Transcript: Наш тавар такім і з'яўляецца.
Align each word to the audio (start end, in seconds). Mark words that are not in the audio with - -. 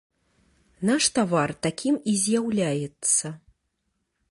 Наш 0.89 1.09
тавар 1.17 1.53
такім 1.67 1.95
і 2.13 2.17
з'яўляецца. 2.23 3.25